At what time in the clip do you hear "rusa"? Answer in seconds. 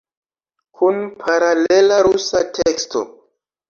2.11-2.45